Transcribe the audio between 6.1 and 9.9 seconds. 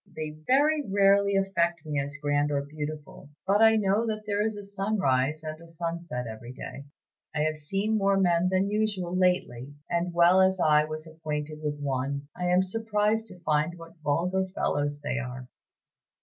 every day. I have seen more men than usual lately;